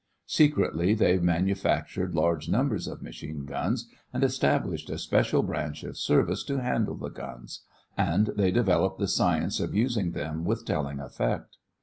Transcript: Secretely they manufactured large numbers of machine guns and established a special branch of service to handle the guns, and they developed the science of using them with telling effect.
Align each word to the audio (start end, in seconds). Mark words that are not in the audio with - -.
Secretely 0.25 0.95
they 0.95 1.19
manufactured 1.19 2.15
large 2.15 2.49
numbers 2.49 2.87
of 2.87 3.03
machine 3.03 3.45
guns 3.45 3.87
and 4.11 4.23
established 4.23 4.89
a 4.89 4.97
special 4.97 5.43
branch 5.43 5.83
of 5.83 5.95
service 5.95 6.43
to 6.43 6.57
handle 6.57 6.95
the 6.95 7.09
guns, 7.09 7.61
and 7.95 8.31
they 8.35 8.49
developed 8.49 8.97
the 8.97 9.07
science 9.07 9.59
of 9.59 9.75
using 9.75 10.13
them 10.13 10.43
with 10.43 10.65
telling 10.65 10.99
effect. 10.99 11.57